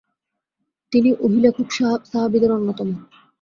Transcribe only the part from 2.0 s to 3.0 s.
সাহাবিদের অন্যতম।